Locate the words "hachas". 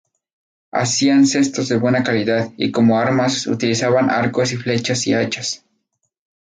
5.13-5.63